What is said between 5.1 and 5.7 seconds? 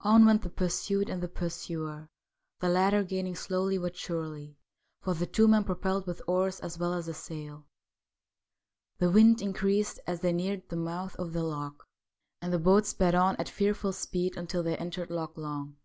the two men